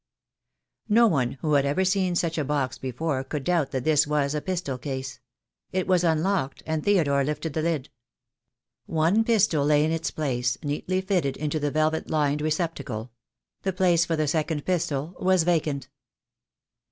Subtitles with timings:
[0.89, 4.33] No one who had ever seen such a box before could doubt that this was
[4.33, 5.19] a pistol case.
[5.71, 7.89] It was unlocked, and Theodore lifted the lid.
[8.87, 13.11] One pistol lay in its place, neatly fitted into the velvet lined receptacle.
[13.61, 15.87] The place for the second pistol was vacant.